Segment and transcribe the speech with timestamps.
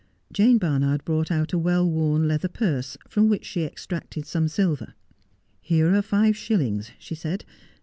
[0.33, 4.95] Jane Barnnrd brought out a well worn leather purse, from which she extracted some silver.'
[5.61, 7.45] Here are five shillings,' she said.